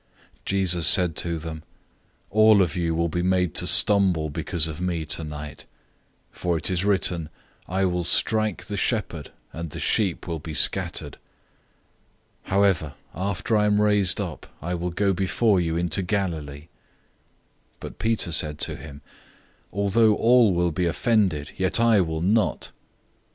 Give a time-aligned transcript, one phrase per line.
[0.37, 1.61] 014:027 Jesus said to them,
[2.31, 5.65] "All of you will be made to stumble because of me tonight,
[6.31, 7.29] for it is written,
[7.67, 11.13] 'I will strike the shepherd, and the sheep will be scattered.'{Zechariah
[12.47, 16.61] 13:7} 014:028 However, after I am raised up, I will go before you into Galilee."
[16.63, 16.67] 014:029
[17.81, 19.01] But Peter said to him,
[19.71, 22.71] "Although all will be offended, yet I will not."